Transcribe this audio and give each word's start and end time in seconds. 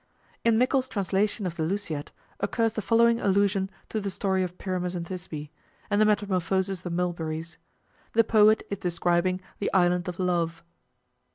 In 0.43 0.57
Mickle's 0.57 0.87
translation 0.89 1.45
of 1.45 1.57
the 1.57 1.61
"Lusiad" 1.63 2.11
occurs 2.39 2.73
the 2.73 2.81
following 2.81 3.19
allusion 3.19 3.69
to 3.89 3.99
the 4.01 4.09
story 4.09 4.41
of 4.41 4.57
Pyramus 4.57 4.95
and 4.95 5.05
Thisbe, 5.05 5.49
and 5.91 6.01
the 6.01 6.05
metamorphosis 6.05 6.79
of 6.79 6.83
the 6.83 6.89
mulberries. 6.89 7.57
The 8.13 8.23
poet 8.23 8.65
is 8.71 8.79
describing 8.79 9.41
the 9.59 9.71
Island 9.75 10.07
of 10.07 10.17
Love 10.17 10.63